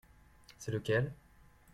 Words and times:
C'est 0.57 0.71
lequel? 0.71 1.13